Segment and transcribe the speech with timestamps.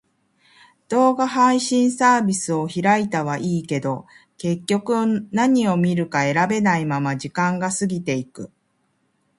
[0.89, 4.07] 動画配信サービスを開いたはいいけど、
[4.39, 8.51] 結局何を見るか選べないまま時間が過ぎていく。